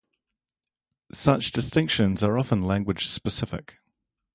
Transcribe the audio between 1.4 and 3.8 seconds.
distinctions are often language-specific.